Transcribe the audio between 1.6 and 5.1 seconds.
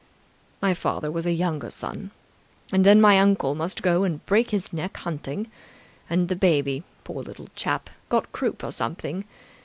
son. And then my uncle must go and break his neck